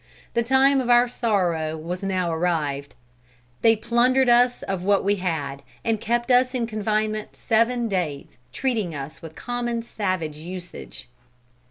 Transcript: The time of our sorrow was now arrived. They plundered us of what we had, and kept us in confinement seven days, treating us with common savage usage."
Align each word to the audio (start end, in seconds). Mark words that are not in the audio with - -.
The 0.33 0.41
time 0.41 0.81
of 0.81 0.89
our 0.89 1.07
sorrow 1.07 1.77
was 1.77 2.01
now 2.01 2.33
arrived. 2.33 2.95
They 3.61 3.75
plundered 3.75 4.29
us 4.29 4.63
of 4.63 4.81
what 4.81 5.03
we 5.03 5.17
had, 5.17 5.61
and 5.85 6.01
kept 6.01 6.31
us 6.31 6.55
in 6.55 6.65
confinement 6.65 7.37
seven 7.37 7.87
days, 7.87 8.39
treating 8.51 8.95
us 8.95 9.21
with 9.21 9.35
common 9.35 9.83
savage 9.83 10.37
usage." 10.37 11.07